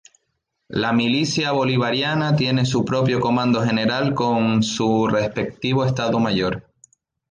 [0.79, 6.67] La Milicia Bolivariana tiene su propio Comando General con su respectivo Estado Mayor.